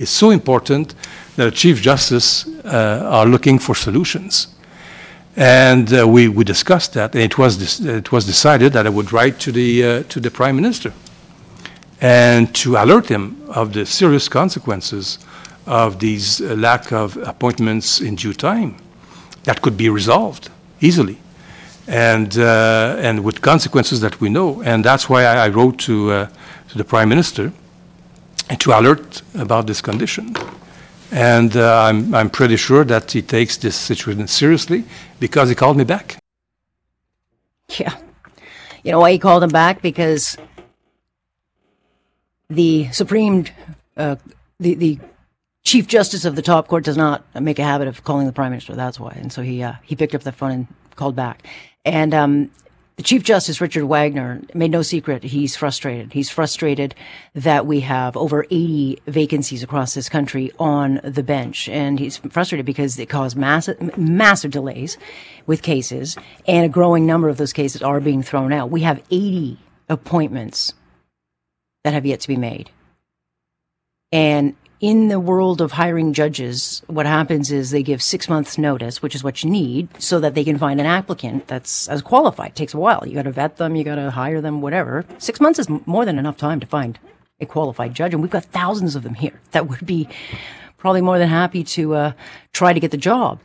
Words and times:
is 0.00 0.08
so 0.08 0.30
important 0.30 0.94
that 1.36 1.44
the 1.44 1.50
Chief 1.50 1.80
Justice 1.80 2.46
uh, 2.64 3.06
are 3.08 3.26
looking 3.26 3.58
for 3.58 3.74
solutions. 3.74 4.48
And 5.36 5.92
uh, 5.92 6.08
we, 6.08 6.26
we 6.26 6.42
discussed 6.42 6.94
that, 6.94 7.14
and 7.14 7.22
it 7.22 7.38
was, 7.38 7.80
it 7.86 8.10
was 8.10 8.24
decided 8.24 8.72
that 8.72 8.86
I 8.86 8.90
would 8.90 9.12
write 9.12 9.38
to 9.40 9.52
the, 9.52 9.84
uh, 9.84 10.02
to 10.04 10.18
the 10.18 10.30
Prime 10.30 10.56
Minister 10.56 10.92
and 12.00 12.52
to 12.54 12.76
alert 12.76 13.08
him 13.08 13.36
of 13.48 13.74
the 13.74 13.84
serious 13.84 14.26
consequences 14.28 15.18
of 15.66 16.00
these 16.00 16.40
uh, 16.40 16.54
lack 16.54 16.92
of 16.92 17.16
appointments 17.18 18.00
in 18.00 18.16
due 18.16 18.32
time 18.32 18.76
that 19.44 19.60
could 19.60 19.76
be 19.76 19.90
resolved 19.90 20.48
easily 20.80 21.18
and, 21.86 22.38
uh, 22.38 22.96
and 22.98 23.22
with 23.22 23.42
consequences 23.42 24.00
that 24.00 24.20
we 24.20 24.30
know. 24.30 24.62
And 24.62 24.82
that's 24.82 25.10
why 25.10 25.24
I, 25.24 25.44
I 25.44 25.48
wrote 25.48 25.78
to, 25.80 26.10
uh, 26.10 26.28
to 26.70 26.78
the 26.78 26.84
Prime 26.84 27.10
Minister 27.10 27.52
to 28.58 28.78
alert 28.78 29.22
about 29.34 29.66
this 29.66 29.80
condition. 29.80 30.34
And 31.12 31.56
uh, 31.56 31.82
I'm, 31.82 32.14
I'm 32.14 32.30
pretty 32.30 32.56
sure 32.56 32.84
that 32.84 33.10
he 33.10 33.22
takes 33.22 33.56
this 33.56 33.76
situation 33.76 34.28
seriously 34.28 34.84
because 35.18 35.48
he 35.48 35.54
called 35.54 35.76
me 35.76 35.84
back. 35.84 36.16
Yeah. 37.78 37.96
You 38.84 38.92
know 38.92 39.00
why 39.00 39.12
he 39.12 39.18
called 39.18 39.42
him 39.42 39.50
back? 39.50 39.82
Because 39.82 40.36
the 42.48 42.90
Supreme, 42.92 43.46
uh, 43.96 44.16
the, 44.58 44.74
the 44.74 44.98
Chief 45.62 45.86
Justice 45.86 46.24
of 46.24 46.36
the 46.36 46.42
top 46.42 46.68
court 46.68 46.84
does 46.84 46.96
not 46.96 47.24
make 47.40 47.58
a 47.58 47.64
habit 47.64 47.86
of 47.88 48.02
calling 48.04 48.26
the 48.26 48.32
Prime 48.32 48.50
Minister. 48.50 48.74
That's 48.74 48.98
why. 48.98 49.12
And 49.20 49.32
so 49.32 49.42
he, 49.42 49.62
uh, 49.62 49.74
he 49.82 49.94
picked 49.96 50.14
up 50.14 50.22
the 50.22 50.32
phone 50.32 50.50
and 50.50 50.66
called 50.96 51.16
back. 51.16 51.46
And, 51.84 52.14
um, 52.14 52.50
Chief 53.02 53.22
Justice 53.22 53.60
Richard 53.60 53.84
Wagner 53.84 54.42
made 54.54 54.70
no 54.70 54.82
secret 54.82 55.22
he's 55.22 55.56
frustrated. 55.56 56.12
He's 56.12 56.30
frustrated 56.30 56.94
that 57.34 57.66
we 57.66 57.80
have 57.80 58.16
over 58.16 58.44
80 58.50 59.00
vacancies 59.06 59.62
across 59.62 59.94
this 59.94 60.08
country 60.08 60.50
on 60.58 61.00
the 61.04 61.22
bench. 61.22 61.68
And 61.68 61.98
he's 61.98 62.18
frustrated 62.18 62.66
because 62.66 62.98
it 62.98 63.06
caused 63.06 63.36
massive, 63.36 63.96
massive 63.96 64.50
delays 64.50 64.98
with 65.46 65.62
cases 65.62 66.16
and 66.46 66.64
a 66.64 66.68
growing 66.68 67.06
number 67.06 67.28
of 67.28 67.36
those 67.36 67.52
cases 67.52 67.82
are 67.82 68.00
being 68.00 68.22
thrown 68.22 68.52
out. 68.52 68.70
We 68.70 68.82
have 68.82 69.02
80 69.10 69.58
appointments 69.88 70.74
that 71.84 71.94
have 71.94 72.06
yet 72.06 72.20
to 72.20 72.28
be 72.28 72.36
made. 72.36 72.70
And 74.12 74.56
in 74.80 75.08
the 75.08 75.20
world 75.20 75.60
of 75.60 75.72
hiring 75.72 76.14
judges, 76.14 76.82
what 76.86 77.04
happens 77.04 77.52
is 77.52 77.70
they 77.70 77.82
give 77.82 78.02
six 78.02 78.30
months 78.30 78.56
notice, 78.56 79.02
which 79.02 79.14
is 79.14 79.22
what 79.22 79.44
you 79.44 79.50
need 79.50 79.88
so 80.02 80.18
that 80.20 80.34
they 80.34 80.42
can 80.42 80.56
find 80.56 80.80
an 80.80 80.86
applicant 80.86 81.46
that's 81.48 81.86
as 81.88 82.00
qualified. 82.00 82.50
It 82.50 82.56
takes 82.56 82.72
a 82.72 82.78
while. 82.78 83.06
You 83.06 83.14
got 83.14 83.24
to 83.24 83.30
vet 83.30 83.58
them. 83.58 83.76
You 83.76 83.84
got 83.84 83.96
to 83.96 84.10
hire 84.10 84.40
them, 84.40 84.62
whatever. 84.62 85.04
Six 85.18 85.38
months 85.38 85.58
is 85.58 85.68
more 85.86 86.06
than 86.06 86.18
enough 86.18 86.38
time 86.38 86.60
to 86.60 86.66
find 86.66 86.98
a 87.40 87.46
qualified 87.46 87.94
judge. 87.94 88.14
And 88.14 88.22
we've 88.22 88.30
got 88.30 88.44
thousands 88.46 88.96
of 88.96 89.02
them 89.02 89.14
here 89.14 89.38
that 89.50 89.68
would 89.68 89.84
be 89.84 90.08
probably 90.78 91.02
more 91.02 91.18
than 91.18 91.28
happy 91.28 91.62
to 91.62 91.94
uh, 91.94 92.12
try 92.54 92.72
to 92.72 92.80
get 92.80 92.90
the 92.90 92.96
job. 92.96 93.38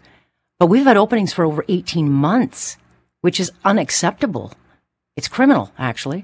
But 0.58 0.68
we've 0.68 0.86
had 0.86 0.96
openings 0.96 1.34
for 1.34 1.44
over 1.44 1.66
18 1.68 2.10
months, 2.10 2.78
which 3.20 3.42
is 3.42 3.52
unacceptable. 3.66 4.54
It's 5.18 5.28
criminal, 5.28 5.72
actually. 5.78 6.24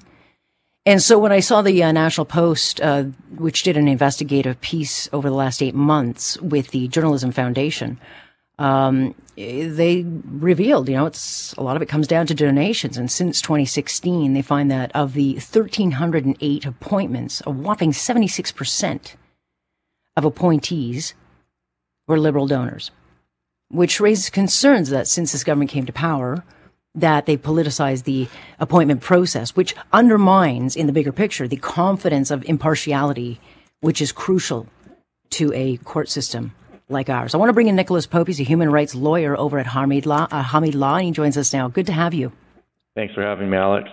And 0.85 1.01
so 1.01 1.19
when 1.19 1.31
I 1.31 1.41
saw 1.41 1.61
the 1.61 1.83
uh, 1.83 1.91
National 1.91 2.25
Post, 2.25 2.81
uh, 2.81 3.03
which 3.35 3.63
did 3.63 3.77
an 3.77 3.87
investigative 3.87 4.59
piece 4.61 5.07
over 5.13 5.29
the 5.29 5.35
last 5.35 5.61
eight 5.61 5.75
months 5.75 6.39
with 6.41 6.69
the 6.69 6.87
Journalism 6.87 7.31
Foundation, 7.31 7.99
um, 8.57 9.13
they 9.35 10.05
revealed, 10.25 10.89
you 10.89 10.95
know, 10.95 11.05
it's 11.05 11.53
a 11.53 11.61
lot 11.61 11.75
of 11.75 11.81
it 11.81 11.89
comes 11.89 12.07
down 12.07 12.27
to 12.27 12.33
donations. 12.33 12.97
And 12.97 13.11
since 13.11 13.41
2016, 13.41 14.33
they 14.33 14.41
find 14.41 14.71
that 14.71 14.91
of 14.95 15.13
the 15.13 15.33
1,308 15.33 16.65
appointments, 16.65 17.41
a 17.45 17.51
whopping 17.51 17.91
76% 17.91 19.15
of 20.17 20.25
appointees 20.25 21.13
were 22.07 22.19
liberal 22.19 22.47
donors, 22.47 22.91
which 23.69 23.99
raises 23.99 24.29
concerns 24.29 24.89
that 24.89 25.07
since 25.07 25.31
this 25.31 25.43
government 25.43 25.71
came 25.71 25.85
to 25.85 25.93
power, 25.93 26.43
that 26.95 27.25
they 27.25 27.37
politicize 27.37 28.03
the 28.03 28.27
appointment 28.59 29.01
process, 29.01 29.55
which 29.55 29.75
undermines, 29.93 30.75
in 30.75 30.87
the 30.87 30.93
bigger 30.93 31.11
picture, 31.11 31.47
the 31.47 31.57
confidence 31.57 32.31
of 32.31 32.43
impartiality, 32.45 33.39
which 33.79 34.01
is 34.01 34.11
crucial 34.11 34.67
to 35.29 35.53
a 35.53 35.77
court 35.77 36.09
system 36.09 36.53
like 36.89 37.09
ours. 37.09 37.33
I 37.33 37.37
want 37.37 37.49
to 37.49 37.53
bring 37.53 37.67
in 37.67 37.75
Nicholas 37.75 38.05
Pope. 38.05 38.27
He's 38.27 38.39
a 38.41 38.43
human 38.43 38.69
rights 38.69 38.93
lawyer 38.93 39.37
over 39.37 39.57
at 39.57 39.65
Hameed 39.65 40.05
Law, 40.05 40.27
uh, 40.29 40.43
Hameed 40.43 40.75
Law, 40.75 40.97
and 40.97 41.05
he 41.05 41.11
joins 41.11 41.37
us 41.37 41.53
now. 41.53 41.69
Good 41.69 41.85
to 41.85 41.93
have 41.93 42.13
you. 42.13 42.33
Thanks 42.95 43.13
for 43.13 43.21
having 43.23 43.49
me, 43.49 43.57
Alex. 43.57 43.89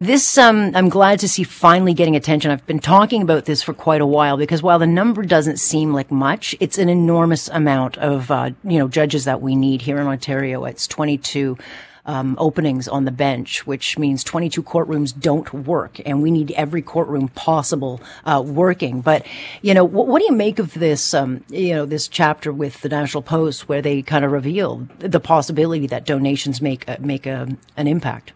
This, 0.00 0.38
um, 0.38 0.70
I'm 0.76 0.90
glad 0.90 1.18
to 1.18 1.28
see 1.28 1.42
finally 1.42 1.92
getting 1.92 2.14
attention. 2.14 2.52
I've 2.52 2.64
been 2.68 2.78
talking 2.78 3.20
about 3.20 3.46
this 3.46 3.64
for 3.64 3.74
quite 3.74 4.00
a 4.00 4.06
while 4.06 4.36
because 4.36 4.62
while 4.62 4.78
the 4.78 4.86
number 4.86 5.24
doesn't 5.24 5.56
seem 5.56 5.92
like 5.92 6.12
much, 6.12 6.54
it's 6.60 6.78
an 6.78 6.88
enormous 6.88 7.48
amount 7.48 7.98
of, 7.98 8.30
uh, 8.30 8.50
you 8.62 8.78
know, 8.78 8.86
judges 8.86 9.24
that 9.24 9.42
we 9.42 9.56
need 9.56 9.82
here 9.82 9.98
in 9.98 10.06
Ontario. 10.06 10.64
It's 10.66 10.86
22. 10.86 11.58
Um, 12.06 12.36
openings 12.38 12.88
on 12.88 13.04
the 13.04 13.10
bench, 13.10 13.66
which 13.66 13.98
means 13.98 14.24
22 14.24 14.62
courtrooms 14.62 15.12
don't 15.12 15.52
work, 15.52 16.00
and 16.06 16.22
we 16.22 16.30
need 16.30 16.52
every 16.52 16.80
courtroom 16.80 17.28
possible 17.28 18.00
uh, 18.24 18.42
working. 18.42 19.02
But 19.02 19.26
you 19.60 19.74
know, 19.74 19.84
what, 19.84 20.06
what, 20.06 20.20
do 20.20 20.24
you 20.24 20.32
make 20.32 20.58
of 20.58 20.72
this? 20.72 21.12
Um, 21.12 21.44
you 21.50 21.74
know, 21.74 21.84
this 21.84 22.08
chapter 22.08 22.50
with 22.50 22.80
the 22.80 22.88
National 22.88 23.22
Post 23.22 23.68
where 23.68 23.82
they 23.82 24.00
kind 24.00 24.24
of 24.24 24.32
reveal 24.32 24.88
the 25.00 25.20
possibility 25.20 25.86
that 25.88 26.06
donations 26.06 26.62
make 26.62 26.88
uh, 26.88 26.96
make 26.98 27.26
a, 27.26 27.46
an 27.76 27.86
impact. 27.86 28.32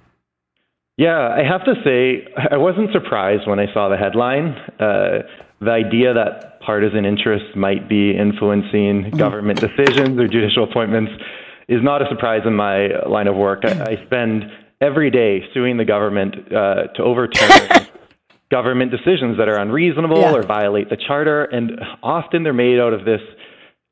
Yeah, 0.97 1.35
I 1.35 1.43
have 1.43 1.65
to 1.65 1.75
say, 1.85 2.29
I 2.51 2.59
wasn't 2.59 2.93
surprised 2.93 3.49
when 3.49 3.59
I 3.59 3.73
saw 3.73 3.89
the 3.89 3.97
headline. 3.97 4.49
Uh, 4.79 5.23
the 5.61 5.71
idea 5.71 6.13
that 6.13 6.61
partisan 6.61 7.05
interests 7.05 7.57
might 7.57 7.89
be 7.89 8.17
influencing 8.17 9.05
mm-hmm. 9.05 9.17
government 9.17 9.61
decisions 9.61 10.19
or 10.19 10.29
judicial 10.29 10.65
appointments 10.65 11.13
is 11.69 11.83
not 11.83 12.03
a 12.03 12.09
surprise 12.09 12.43
in 12.45 12.55
my 12.55 12.89
line 13.09 13.27
of 13.27 13.37
work. 13.37 13.65
I, 13.65 13.93
I 13.93 14.05
spend 14.07 14.45
every 14.81 15.11
day 15.11 15.43
suing 15.55 15.77
the 15.77 15.85
government 15.85 16.35
uh, 16.53 16.89
to 16.95 17.03
overturn 17.03 17.87
government 18.51 18.91
decisions 18.91 19.39
that 19.39 19.49
are 19.49 19.57
unreasonable 19.57 20.21
yeah. 20.21 20.33
or 20.33 20.43
violate 20.43 20.91
the 20.91 20.97
charter, 20.97 21.45
and 21.45 21.81
often 22.03 22.43
they're 22.43 22.53
made 22.53 22.79
out 22.79 22.93
of 22.93 23.05
this 23.05 23.21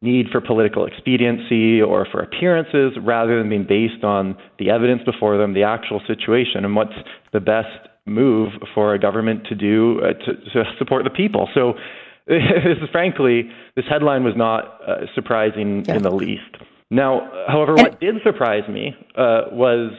need 0.03 0.27
for 0.33 0.41
political 0.41 0.87
expediency 0.87 1.81
or 1.81 2.07
for 2.11 2.21
appearances 2.21 2.93
rather 3.03 3.39
than 3.39 3.51
being 3.51 3.67
based 3.69 4.03
on 4.03 4.37
the 4.59 4.71
evidence 4.71 5.03
before 5.05 5.37
them, 5.37 5.53
the 5.53 5.63
actual 5.63 6.01
situation, 6.07 6.65
and 6.65 6.75
what's 6.75 6.95
the 7.33 7.41
best 7.41 7.89
move 8.07 8.49
for 8.75 8.95
a 8.95 8.99
government 8.99 9.47
to 9.47 9.55
do 9.55 10.01
uh, 10.01 10.13
to, 10.25 10.35
to, 10.53 10.65
support 10.79 11.05
the 11.05 11.11
people. 11.11 11.49
So, 11.55 11.75
this 12.27 12.79
is 12.83 12.89
frankly, 12.91 13.51
this 13.77 13.85
headline 13.89 14.25
was 14.25 14.35
not 14.37 14.81
uh, 14.87 15.07
surprising 15.15 15.85
yeah. 15.87 15.97
in 15.97 16.03
the 16.03 16.11
least. 16.11 16.57
Now, 16.91 17.31
however, 17.47 17.75
what 17.75 18.01
did 18.01 18.17
surprise 18.25 18.69
me 18.69 18.95
uh, 19.17 19.43
was 19.53 19.93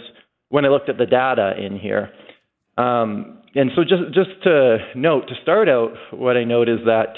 when 0.49 0.65
I 0.65 0.69
looked 0.69 0.89
at 0.89 0.97
the 0.97 1.05
data 1.05 1.53
in 1.57 1.77
here. 1.77 2.11
Um, 2.77 3.39
and 3.53 3.71
so, 3.75 3.83
just 3.83 4.13
just 4.13 4.29
to 4.43 4.77
note, 4.95 5.27
to 5.27 5.35
start 5.41 5.69
out, 5.69 5.93
what 6.11 6.37
I 6.37 6.43
note 6.43 6.69
is 6.69 6.79
that 6.85 7.15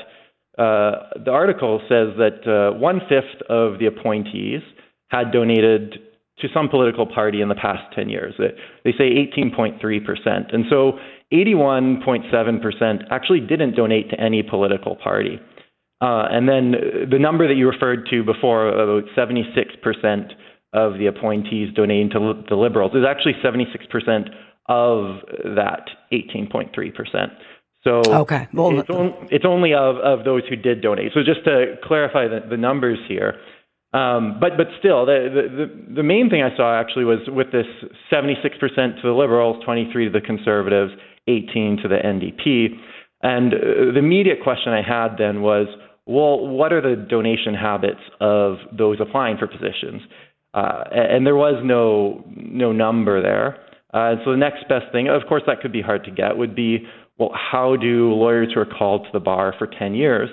uh, 0.58 1.10
the 1.24 1.32
article 1.32 1.80
says 1.90 2.10
that 2.18 2.46
uh, 2.48 2.78
one 2.78 3.02
fifth 3.10 3.42
of 3.50 3.80
the 3.80 3.88
appointees 3.88 4.62
had 5.10 5.32
donated 5.32 6.00
to 6.40 6.48
some 6.54 6.70
political 6.70 7.06
party 7.06 7.42
in 7.42 7.50
the 7.50 7.56
past 7.56 7.84
10 7.96 8.10
years. 8.10 8.34
They 8.38 8.92
say 8.92 9.30
18.3%. 9.38 10.54
And 10.54 10.66
so 10.70 11.00
81.7% 11.32 13.04
actually 13.12 13.40
didn't 13.40 13.76
donate 13.76 14.10
to 14.10 14.20
any 14.20 14.44
political 14.44 14.96
party. 14.96 15.40
Uh, 16.02 16.28
and 16.30 16.50
then 16.50 16.74
the 17.10 17.20
number 17.20 17.48
that 17.48 17.54
you 17.56 17.70
referred 17.70 18.08
to 18.10 18.24
before, 18.24 18.68
about 18.68 19.10
76% 19.16 20.34
of 20.74 20.98
the 20.98 21.06
appointees 21.06 21.74
donating 21.76 22.10
to 22.10 22.44
the 22.50 22.56
Liberals, 22.56 22.94
is 22.94 23.06
actually 23.08 23.36
76% 23.44 24.30
of 24.68 25.20
that 25.56 25.88
18.3%. 26.12 27.32
So 27.84 28.02
okay. 28.08 28.48
well, 28.54 28.80
it's, 28.80 28.90
on, 28.90 29.28
it's 29.30 29.46
only 29.46 29.74
of, 29.74 29.98
of 29.98 30.24
those 30.24 30.44
who 30.50 30.56
did 30.56 30.82
donate. 30.82 31.12
So 31.14 31.20
just 31.24 31.44
to 31.46 31.76
clarify 31.84 32.28
the, 32.28 32.40
the 32.50 32.56
numbers 32.56 32.98
here, 33.10 33.36
um, 33.94 34.38
but 34.40 34.58
but 34.58 34.68
still, 34.80 35.06
the, 35.06 35.70
the 35.88 35.96
the 35.96 36.04
main 36.04 36.30
thing 36.30 36.42
I 36.42 36.56
saw 36.56 36.80
actually 36.80 37.06
was 37.06 37.20
with 37.28 37.52
this 37.52 37.68
76% 38.12 38.42
to 38.74 39.02
the 39.04 39.12
Liberals, 39.12 39.64
23 39.66 40.06
to 40.06 40.12
the 40.12 40.22
Conservatives, 40.22 40.94
18 41.28 41.78
to 41.84 41.88
the 41.88 41.98
NDP, 41.98 42.70
and 43.22 43.54
uh, 43.54 43.58
the 43.94 44.00
immediate 44.00 44.42
question 44.42 44.74
I 44.74 44.82
had 44.82 45.18
then 45.18 45.42
was, 45.42 45.68
well, 46.06 46.48
what 46.48 46.74
are 46.74 46.82
the 46.82 46.96
donation 46.96 47.54
habits 47.54 48.02
of 48.20 48.58
those 48.76 48.98
applying 49.00 49.38
for 49.38 49.48
positions? 49.48 50.02
Uh, 50.54 50.84
and 50.92 51.26
there 51.26 51.36
was 51.36 51.62
no 51.64 52.24
no 52.36 52.72
number 52.72 53.22
there. 53.22 53.60
Uh, 53.94 54.16
so 54.26 54.32
the 54.32 54.38
next 54.38 54.68
best 54.68 54.86
thing, 54.92 55.08
of 55.08 55.22
course, 55.30 55.44
that 55.46 55.62
could 55.62 55.72
be 55.72 55.82
hard 55.82 56.04
to 56.04 56.10
get, 56.10 56.36
would 56.36 56.56
be 56.56 56.88
well, 57.18 57.32
how 57.34 57.76
do 57.76 58.14
lawyers 58.14 58.50
who 58.54 58.60
are 58.60 58.66
called 58.66 59.06
to 59.06 59.10
the 59.14 59.20
bar 59.20 59.54
for 59.58 59.68
10 59.68 59.94
years 59.96 60.30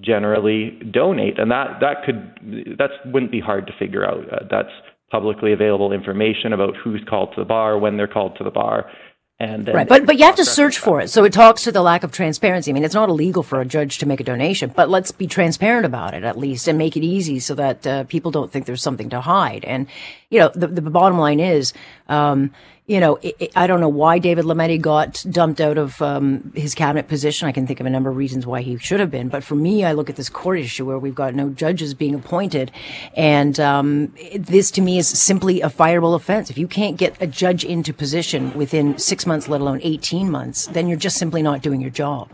generally 0.00 0.78
donate? 0.92 1.38
And 1.38 1.50
that, 1.50 1.78
that 1.80 2.04
could, 2.04 2.76
that 2.78 2.90
wouldn't 3.06 3.32
be 3.32 3.40
hard 3.40 3.66
to 3.66 3.72
figure 3.78 4.04
out. 4.04 4.32
Uh, 4.32 4.44
that's 4.50 4.72
publicly 5.10 5.52
available 5.52 5.92
information 5.92 6.52
about 6.52 6.74
who's 6.82 7.02
called 7.08 7.30
to 7.34 7.40
the 7.40 7.44
bar, 7.44 7.78
when 7.78 7.96
they're 7.96 8.08
called 8.08 8.36
to 8.38 8.44
the 8.44 8.50
bar. 8.50 8.90
And 9.38 9.66
then 9.66 9.74
Right, 9.74 9.86
but 9.86 10.06
but 10.06 10.18
you 10.18 10.24
have 10.24 10.36
to 10.36 10.46
search 10.46 10.78
for 10.78 10.98
it. 11.02 11.08
So 11.08 11.22
it 11.24 11.32
talks 11.34 11.64
to 11.64 11.72
the 11.72 11.82
lack 11.82 12.02
of 12.04 12.10
transparency. 12.10 12.70
I 12.70 12.74
mean, 12.74 12.84
it's 12.84 12.94
not 12.94 13.10
illegal 13.10 13.42
for 13.42 13.60
a 13.60 13.66
judge 13.66 13.98
to 13.98 14.06
make 14.06 14.18
a 14.18 14.24
donation, 14.24 14.72
but 14.74 14.88
let's 14.88 15.12
be 15.12 15.26
transparent 15.26 15.84
about 15.84 16.14
it 16.14 16.24
at 16.24 16.38
least 16.38 16.66
and 16.68 16.78
make 16.78 16.96
it 16.96 17.04
easy 17.04 17.38
so 17.38 17.54
that 17.54 17.86
uh, 17.86 18.04
people 18.04 18.30
don't 18.30 18.50
think 18.50 18.64
there's 18.64 18.80
something 18.80 19.10
to 19.10 19.20
hide. 19.20 19.62
And 19.66 19.88
you 20.30 20.40
know, 20.40 20.50
the, 20.54 20.66
the 20.66 20.90
bottom 20.90 21.18
line 21.18 21.40
is, 21.40 21.72
um, 22.08 22.50
you 22.86 23.00
know, 23.00 23.16
it, 23.16 23.34
it, 23.40 23.52
I 23.56 23.66
don't 23.66 23.80
know 23.80 23.88
why 23.88 24.20
David 24.20 24.44
Lametti 24.44 24.80
got 24.80 25.24
dumped 25.28 25.60
out 25.60 25.76
of 25.76 26.00
um, 26.00 26.52
his 26.54 26.72
cabinet 26.72 27.08
position. 27.08 27.48
I 27.48 27.52
can 27.52 27.66
think 27.66 27.80
of 27.80 27.86
a 27.86 27.90
number 27.90 28.10
of 28.10 28.16
reasons 28.16 28.46
why 28.46 28.62
he 28.62 28.78
should 28.78 29.00
have 29.00 29.10
been. 29.10 29.28
But 29.28 29.42
for 29.42 29.56
me, 29.56 29.84
I 29.84 29.92
look 29.92 30.08
at 30.08 30.14
this 30.14 30.28
court 30.28 30.60
issue 30.60 30.84
where 30.84 30.98
we've 30.98 31.14
got 31.14 31.34
no 31.34 31.50
judges 31.50 31.94
being 31.94 32.14
appointed, 32.14 32.70
and 33.16 33.58
um, 33.58 34.14
this 34.36 34.70
to 34.72 34.80
me 34.80 34.98
is 34.98 35.08
simply 35.08 35.62
a 35.62 35.68
fireable 35.68 36.14
offense. 36.14 36.48
If 36.48 36.58
you 36.58 36.68
can't 36.68 36.96
get 36.96 37.20
a 37.20 37.26
judge 37.26 37.64
into 37.64 37.92
position 37.92 38.54
within 38.54 38.98
six 38.98 39.26
months, 39.26 39.48
let 39.48 39.60
alone 39.60 39.80
eighteen 39.82 40.30
months, 40.30 40.66
then 40.66 40.86
you're 40.86 40.96
just 40.96 41.18
simply 41.18 41.42
not 41.42 41.62
doing 41.62 41.80
your 41.80 41.90
job. 41.90 42.30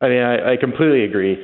I 0.00 0.08
mean, 0.08 0.22
I, 0.22 0.54
I 0.54 0.56
completely 0.56 1.04
agree. 1.04 1.38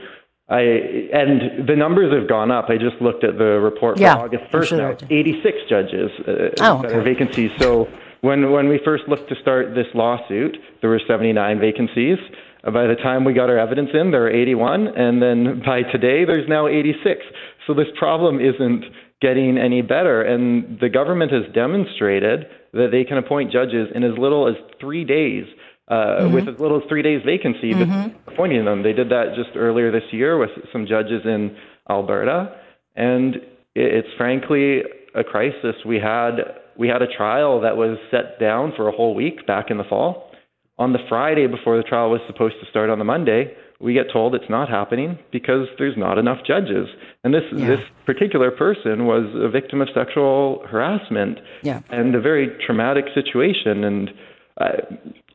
I 0.49 0.61
and 0.61 1.67
the 1.67 1.75
numbers 1.77 2.13
have 2.13 2.29
gone 2.29 2.51
up. 2.51 2.67
I 2.69 2.77
just 2.77 3.01
looked 3.01 3.25
at 3.25 3.39
the 3.39 3.59
report 3.61 3.97
for 3.97 4.03
Yeah, 4.03 4.17
August 4.17 4.45
first. 4.53 4.69
sure 4.69 4.79
now 4.79 4.93
did. 4.93 5.11
86 5.11 5.57
judges 5.71 6.11
uh, 6.29 6.33
Oh, 6.61 6.85
okay. 6.85 7.01
vacancies. 7.03 7.51
So 7.59 7.89
when 8.21 8.51
when 8.53 8.69
we 8.69 8.79
first 8.85 9.05
looked 9.09 9.31
to 9.31 9.37
start 9.41 9.75
this 9.75 9.87
lawsuit, 9.95 10.57
there 10.83 10.91
were 10.91 11.01
79 11.09 11.59
vacancies. 11.61 12.19
Uh, 12.63 12.71
By 12.71 12.87
the 12.87 12.97
time 12.97 13.25
we 13.25 13.33
got 13.33 13.49
our 13.49 13.59
evidence 13.59 13.91
in, 13.95 14.11
there 14.11 14.21
were 14.23 14.31
81, 14.31 14.89
and 14.89 15.23
then 15.23 15.63
by 15.65 15.83
today, 15.83 16.25
there's 16.27 16.49
now 16.49 16.67
86. 16.69 17.21
So 17.67 17.73
this 17.73 17.89
problem 17.99 18.39
isn't 18.39 18.85
getting 19.23 19.57
any 19.57 19.81
better, 19.81 20.21
and 20.23 20.79
the 20.79 20.91
government 20.91 21.33
has 21.33 21.45
demonstrated 21.55 22.45
that 22.75 22.89
they 22.91 23.05
can 23.05 23.17
appoint 23.17 23.51
judges 23.51 23.89
in 23.95 24.03
as 24.05 24.13
little 24.19 24.47
as 24.49 24.57
three 24.79 25.05
days. 25.05 25.45
Uh, 25.87 26.31
With 26.33 26.49
as 26.49 26.59
little 26.59 26.79
as 26.79 26.89
three 26.89 27.03
days 27.03 27.21
vacancy, 27.27 27.75
before 27.75 28.11
appointing 28.27 28.65
them. 28.65 28.83
They 28.83 28.95
did 28.95 29.11
that 29.11 29.35
just 29.37 29.55
earlier 29.55 29.93
this 29.93 30.05
year 30.13 30.39
with 30.39 30.49
some 30.73 30.87
judges 30.87 31.23
in 31.27 31.55
Alberta, 31.91 32.57
and 32.97 33.37
it's 33.75 34.09
frankly 34.17 34.83
a 35.15 35.23
crisis. 35.23 35.77
We 35.85 35.97
had 35.99 36.37
we 36.79 36.89
had 36.89 37.03
a 37.03 37.07
trial 37.07 37.61
that 37.61 37.77
was 37.77 37.99
set 38.11 38.41
down 38.41 38.73
for 38.77 38.89
a 38.89 38.93
whole 38.93 39.15
week 39.15 39.47
back 39.47 39.67
in 39.71 39.77
the 39.77 39.85
fall. 39.85 40.31
On 40.79 40.93
the 40.95 40.99
Friday 41.09 41.47
before 41.47 41.77
the 41.77 41.83
trial 41.85 42.11
was 42.11 42.21
supposed 42.27 42.55
to 42.63 42.67
start 42.71 42.89
on 42.89 42.99
the 42.99 43.05
Monday, 43.05 43.55
we 43.79 43.93
get 43.93 44.07
told 44.11 44.35
it's 44.35 44.49
not 44.51 44.69
happening 44.71 45.19
because 45.31 45.69
there's 45.79 45.97
not 45.99 46.17
enough 46.17 46.39
judges. 46.47 46.89
And 47.23 47.35
this 47.35 47.45
Yeah. 47.53 47.67
this 47.77 47.81
particular 48.07 48.51
person 48.51 49.05
was 49.05 49.27
a 49.35 49.49
victim 49.51 49.83
of 49.83 49.89
sexual 49.95 50.65
harassment 50.67 51.41
Yeah. 51.63 51.81
and 51.91 52.15
a 52.15 52.21
very 52.21 52.49
traumatic 52.67 53.05
situation. 53.15 53.85
And 53.85 54.13
uh, 54.59 54.69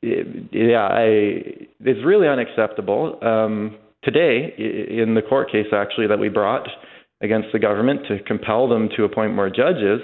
yeah, 0.01 0.87
I, 0.91 1.05
it's 1.81 2.05
really 2.05 2.27
unacceptable. 2.27 3.17
Um, 3.21 3.77
today, 4.03 4.53
in 4.57 5.13
the 5.15 5.21
court 5.21 5.51
case 5.51 5.67
actually 5.73 6.07
that 6.07 6.19
we 6.19 6.29
brought 6.29 6.67
against 7.21 7.49
the 7.51 7.59
government 7.59 8.01
to 8.07 8.23
compel 8.23 8.69
them 8.69 8.89
to 8.95 9.03
appoint 9.03 9.33
more 9.33 9.49
judges, 9.49 10.01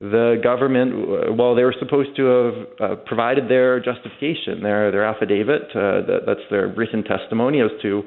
the 0.00 0.40
government, 0.42 1.38
well, 1.38 1.54
they 1.54 1.62
were 1.62 1.74
supposed 1.78 2.16
to 2.16 2.24
have 2.24 2.54
uh, 2.80 2.96
provided 3.06 3.48
their 3.48 3.78
justification, 3.78 4.60
their 4.62 4.90
their 4.90 5.04
affidavit, 5.04 5.62
uh, 5.74 6.02
that, 6.06 6.20
that's 6.26 6.40
their 6.50 6.66
written 6.66 7.04
testimony 7.04 7.60
as 7.60 7.70
to 7.82 8.02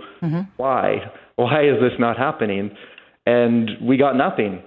why 0.57 0.97
why 1.37 1.63
is 1.63 1.79
this 1.79 1.93
not 1.97 2.17
happening, 2.17 2.71
and 3.25 3.71
we 3.81 3.97
got 3.97 4.15
nothing. 4.17 4.61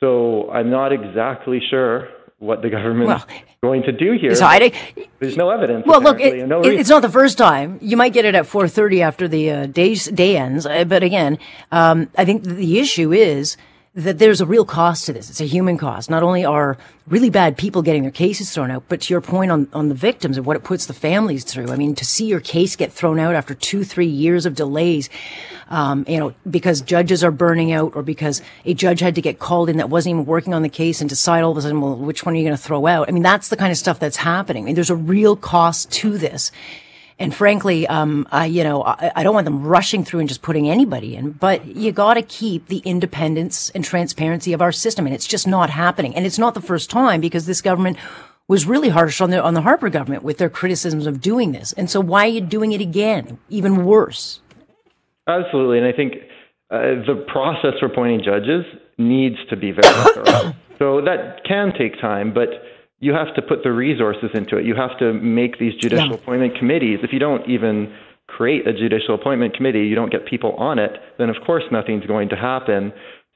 So 0.00 0.50
I'm 0.50 0.70
not 0.70 0.92
exactly 0.92 1.60
sure 1.68 2.08
what 2.38 2.62
the 2.62 2.70
government 2.70 3.08
Well, 3.08 3.26
going 3.62 3.82
to 3.82 3.92
do 3.92 4.12
here. 4.12 4.30
Is 4.30 4.40
hiding. 4.40 4.72
There's 5.18 5.36
no 5.36 5.50
evidence. 5.50 5.84
Well, 5.86 6.00
look, 6.00 6.20
it, 6.20 6.46
no 6.46 6.60
it- 6.62 6.78
it's 6.80 6.88
not 6.88 7.02
the 7.02 7.08
first 7.08 7.36
time. 7.38 7.78
You 7.82 7.96
might 7.96 8.12
get 8.12 8.24
it 8.24 8.34
at 8.34 8.44
4:30 8.46 9.00
after 9.02 9.26
the 9.28 9.50
uh, 9.50 9.66
day's 9.66 10.04
day 10.06 10.36
ends. 10.36 10.64
Uh, 10.66 10.84
but 10.84 11.02
again, 11.02 11.38
um, 11.72 12.08
I 12.16 12.24
think 12.24 12.44
the 12.44 12.78
issue 12.78 13.12
is 13.12 13.56
that 13.98 14.20
there's 14.20 14.40
a 14.40 14.46
real 14.46 14.64
cost 14.64 15.06
to 15.06 15.12
this. 15.12 15.28
It's 15.28 15.40
a 15.40 15.44
human 15.44 15.76
cost. 15.76 16.08
Not 16.08 16.22
only 16.22 16.44
are 16.44 16.78
really 17.08 17.30
bad 17.30 17.58
people 17.58 17.82
getting 17.82 18.02
their 18.02 18.12
cases 18.12 18.48
thrown 18.48 18.70
out, 18.70 18.84
but 18.88 19.00
to 19.00 19.12
your 19.12 19.20
point 19.20 19.50
on, 19.50 19.66
on 19.72 19.88
the 19.88 19.94
victims 19.94 20.36
and 20.36 20.46
what 20.46 20.56
it 20.56 20.62
puts 20.62 20.86
the 20.86 20.94
families 20.94 21.42
through. 21.42 21.72
I 21.72 21.76
mean, 21.76 21.96
to 21.96 22.04
see 22.04 22.26
your 22.26 22.38
case 22.38 22.76
get 22.76 22.92
thrown 22.92 23.18
out 23.18 23.34
after 23.34 23.54
two, 23.54 23.82
three 23.82 24.06
years 24.06 24.46
of 24.46 24.54
delays, 24.54 25.10
um, 25.68 26.04
you 26.06 26.16
know, 26.16 26.32
because 26.48 26.80
judges 26.80 27.24
are 27.24 27.32
burning 27.32 27.72
out 27.72 27.96
or 27.96 28.04
because 28.04 28.40
a 28.64 28.72
judge 28.72 29.00
had 29.00 29.16
to 29.16 29.20
get 29.20 29.40
called 29.40 29.68
in 29.68 29.78
that 29.78 29.90
wasn't 29.90 30.12
even 30.12 30.26
working 30.26 30.54
on 30.54 30.62
the 30.62 30.68
case 30.68 31.00
and 31.00 31.10
decide 31.10 31.42
all 31.42 31.50
of 31.50 31.58
a 31.58 31.62
sudden, 31.62 31.80
well, 31.80 31.96
which 31.96 32.24
one 32.24 32.36
are 32.36 32.38
you 32.38 32.44
going 32.44 32.56
to 32.56 32.62
throw 32.62 32.86
out? 32.86 33.08
I 33.08 33.10
mean, 33.10 33.24
that's 33.24 33.48
the 33.48 33.56
kind 33.56 33.72
of 33.72 33.78
stuff 33.78 33.98
that's 33.98 34.18
happening. 34.18 34.62
I 34.62 34.66
mean, 34.66 34.74
there's 34.76 34.90
a 34.90 34.96
real 34.96 35.34
cost 35.34 35.90
to 35.94 36.18
this. 36.18 36.52
And 37.18 37.34
frankly, 37.34 37.86
um, 37.88 38.28
I, 38.30 38.46
you 38.46 38.62
know, 38.62 38.82
I, 38.84 39.10
I 39.16 39.22
don't 39.22 39.34
want 39.34 39.44
them 39.44 39.64
rushing 39.64 40.04
through 40.04 40.20
and 40.20 40.28
just 40.28 40.42
putting 40.42 40.70
anybody 40.70 41.16
in, 41.16 41.32
but 41.32 41.66
you 41.66 41.90
got 41.90 42.14
to 42.14 42.22
keep 42.22 42.68
the 42.68 42.78
independence 42.78 43.70
and 43.70 43.84
transparency 43.84 44.52
of 44.52 44.62
our 44.62 44.72
system. 44.72 45.06
And 45.06 45.14
it's 45.14 45.26
just 45.26 45.46
not 45.46 45.70
happening. 45.70 46.14
And 46.14 46.24
it's 46.26 46.38
not 46.38 46.54
the 46.54 46.60
first 46.60 46.90
time 46.90 47.20
because 47.20 47.46
this 47.46 47.60
government 47.60 47.96
was 48.46 48.66
really 48.66 48.88
harsh 48.88 49.20
on 49.20 49.30
the, 49.30 49.42
on 49.42 49.54
the 49.54 49.62
Harper 49.62 49.90
government 49.90 50.22
with 50.22 50.38
their 50.38 50.48
criticisms 50.48 51.06
of 51.06 51.20
doing 51.20 51.52
this. 51.52 51.72
And 51.74 51.90
so 51.90 52.00
why 52.00 52.24
are 52.24 52.30
you 52.30 52.40
doing 52.40 52.72
it 52.72 52.80
again? 52.80 53.38
Even 53.48 53.84
worse. 53.84 54.40
Absolutely, 55.26 55.76
and 55.78 55.86
I 55.86 55.92
think 55.92 56.14
uh, 56.70 57.04
the 57.06 57.26
process 57.30 57.74
for 57.78 57.86
appointing 57.86 58.22
judges 58.24 58.64
needs 58.96 59.36
to 59.50 59.56
be 59.56 59.72
very 59.72 59.94
thorough. 60.14 60.54
So 60.78 61.00
that 61.00 61.42
can 61.44 61.72
take 61.76 62.00
time, 62.00 62.32
but 62.32 62.50
you 63.00 63.12
have 63.12 63.34
to 63.34 63.42
put 63.42 63.62
the 63.62 63.72
resources 63.72 64.30
into 64.34 64.56
it. 64.56 64.64
You 64.64 64.74
have 64.74 64.98
to 64.98 65.12
make 65.12 65.58
these 65.58 65.74
judicial 65.74 66.08
Yeah. 66.08 66.14
appointment 66.14 66.56
committees. 66.56 66.98
If 67.02 67.12
you 67.12 67.18
don't 67.18 67.46
even 67.48 67.92
create 68.26 68.66
a 68.66 68.72
judicial 68.72 69.14
appointment 69.14 69.54
committee, 69.54 69.86
you 69.86 69.94
don't 69.94 70.10
get 70.10 70.26
people 70.26 70.52
on 70.54 70.78
it, 70.78 71.00
then 71.16 71.30
of 71.30 71.36
course 71.46 71.64
nothing's 71.70 72.06
going 72.06 72.28
to 72.30 72.36
happen. 72.36 72.92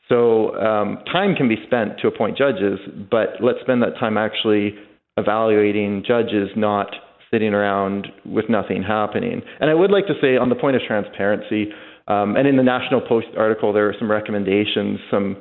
So 0.08 0.54
um, 0.60 0.98
time 1.10 1.34
can 1.34 1.48
be 1.48 1.56
spent 1.64 1.98
to 2.00 2.08
appoint 2.08 2.36
judges, 2.36 2.78
but 3.10 3.36
let's 3.40 3.60
spend 3.60 3.82
that 3.82 3.96
time 3.98 4.18
actually 4.18 4.74
evaluating 5.16 6.02
judges, 6.06 6.50
not 6.56 6.94
sitting 7.30 7.54
around 7.54 8.08
with 8.26 8.48
nothing 8.48 8.82
happening. 8.82 9.40
And 9.60 9.70
I 9.70 9.74
would 9.74 9.90
like 9.90 10.06
to 10.08 10.14
say, 10.20 10.36
on 10.36 10.48
the 10.50 10.54
point 10.54 10.76
of 10.76 10.82
transparency, 10.82 11.72
um, 12.08 12.36
and 12.36 12.46
in 12.46 12.56
the 12.56 12.62
National 12.62 13.00
Post 13.00 13.28
article, 13.38 13.72
there 13.72 13.88
are 13.88 13.94
some 13.98 14.10
recommendations, 14.10 14.98
some, 15.10 15.36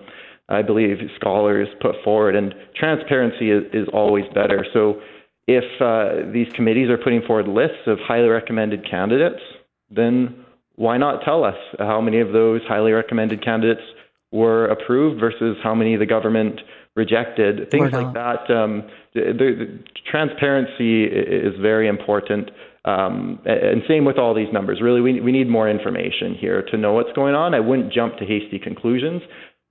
I 0.52 0.62
believe, 0.62 0.98
scholars 1.16 1.68
put 1.82 1.96
forward, 2.04 2.36
and 2.36 2.54
transparency 2.76 3.52
is, 3.52 3.64
is 3.74 3.88
always 3.94 4.26
better. 4.34 4.66
So 4.74 5.02
if 5.48 5.64
uh, 5.82 6.32
these 6.32 6.52
committees 6.54 6.90
are 6.90 6.98
putting 6.98 7.22
forward 7.22 7.48
lists 7.48 7.88
of 7.88 8.00
highly 8.00 8.28
recommended 8.28 8.90
candidates, 8.90 9.42
then 9.90 10.46
why 10.76 10.98
not 10.98 11.24
tell 11.24 11.44
us 11.44 11.56
how 11.80 12.02
many 12.02 12.20
of 12.20 12.34
those 12.34 12.62
highly 12.68 12.92
recommended 12.92 13.44
candidates 13.44 13.82
were 14.32 14.66
approved 14.68 15.20
versus 15.20 15.58
how 15.64 15.76
many 15.76 15.96
the 15.96 16.06
government 16.06 16.60
rejected? 16.96 17.70
Things 17.72 17.92
like 17.92 18.14
that. 18.14 18.50
Um, 18.50 18.90
the, 19.14 19.34
the, 19.38 19.80
transparency 20.10 21.04
is 21.04 21.54
very 21.62 21.88
important. 21.88 22.52
Um, 22.84 23.40
and 23.46 23.84
same 23.88 24.06
with 24.06 24.18
all 24.18 24.34
these 24.34 24.52
numbers. 24.52 24.82
Really, 24.82 25.02
we, 25.02 25.22
we 25.22 25.32
need 25.32 25.48
more 25.48 25.70
information 25.70 26.34
here 26.34 26.64
to 26.72 26.78
know 26.78 26.94
what's 26.94 27.14
going 27.14 27.36
on. 27.36 27.54
I 27.54 27.60
wouldn't 27.60 27.94
jump 27.94 28.18
to 28.18 28.26
hasty 28.26 28.60
conclusions 28.60 29.22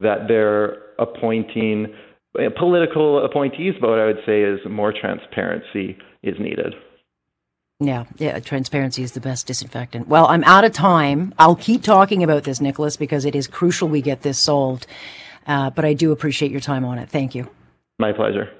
that 0.01 0.29
they're 0.29 0.79
appointing 0.99 1.95
political 2.57 3.25
appointees, 3.25 3.75
but 3.81 3.91
what 3.91 3.99
I 3.99 4.07
would 4.07 4.21
say 4.25 4.43
is 4.43 4.61
more 4.69 4.93
transparency 4.93 5.99
is 6.23 6.37
needed. 6.39 6.75
Yeah, 7.81 8.05
yeah, 8.19 8.39
transparency 8.41 9.03
is 9.03 9.13
the 9.13 9.21
best 9.21 9.47
disinfectant. 9.47 10.07
Well, 10.07 10.27
I'm 10.27 10.45
out 10.45 10.65
of 10.65 10.73
time. 10.73 11.35
I'll 11.39 11.57
keep 11.57 11.83
talking 11.83 12.23
about 12.23 12.45
this, 12.45 12.61
Nicholas, 12.61 12.97
because 12.97 13.25
it 13.25 13.35
is 13.35 13.47
crucial 13.47 13.89
we 13.89 14.03
get 14.03 14.21
this 14.21 14.39
solved. 14.39 14.87
Uh, 15.47 15.71
but 15.71 15.87
I 15.87 15.95
do 15.95 16.13
appreciate 16.13 16.53
your 16.53 16.61
time 16.61 16.85
on 16.85 16.99
it. 16.99 17.09
Thank 17.09 17.35
you. 17.35 17.49
My 17.99 18.13
pleasure. 18.13 18.51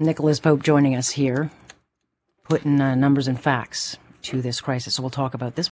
Nicholas 0.00 0.40
Pope 0.40 0.64
joining 0.64 0.96
us 0.96 1.10
here, 1.10 1.50
putting 2.48 2.80
uh, 2.80 2.96
numbers 2.96 3.28
and 3.28 3.40
facts 3.40 3.96
to 4.22 4.42
this 4.42 4.60
crisis. 4.60 4.96
So 4.96 5.02
we'll 5.02 5.10
talk 5.10 5.34
about 5.34 5.54
this. 5.54 5.70